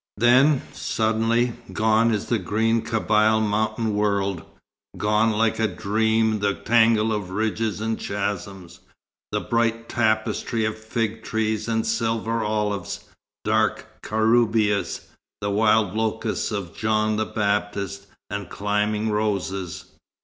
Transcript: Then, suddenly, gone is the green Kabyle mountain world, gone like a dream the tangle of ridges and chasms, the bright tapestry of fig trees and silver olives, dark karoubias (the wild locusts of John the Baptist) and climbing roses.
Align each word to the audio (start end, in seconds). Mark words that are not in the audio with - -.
Then, 0.17 0.63
suddenly, 0.73 1.53
gone 1.73 2.11
is 2.11 2.25
the 2.25 2.39
green 2.39 2.81
Kabyle 2.81 3.39
mountain 3.39 3.93
world, 3.93 4.41
gone 4.97 5.29
like 5.29 5.59
a 5.59 5.67
dream 5.67 6.39
the 6.39 6.55
tangle 6.55 7.13
of 7.13 7.29
ridges 7.29 7.79
and 7.81 7.99
chasms, 7.99 8.79
the 9.31 9.41
bright 9.41 9.87
tapestry 9.87 10.65
of 10.65 10.75
fig 10.75 11.21
trees 11.21 11.67
and 11.67 11.85
silver 11.85 12.43
olives, 12.43 13.03
dark 13.43 14.01
karoubias 14.01 15.01
(the 15.39 15.51
wild 15.51 15.93
locusts 15.93 16.51
of 16.51 16.75
John 16.75 17.17
the 17.17 17.25
Baptist) 17.27 18.07
and 18.31 18.49
climbing 18.49 19.11
roses. 19.11 19.85